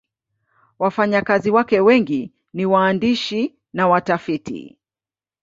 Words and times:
Wafanyakazi 0.79 1.51
wake 1.51 1.79
wengi 1.79 2.31
ni 2.53 2.65
waandishi 2.65 3.55
na 3.73 3.87
watafiti. 3.87 4.77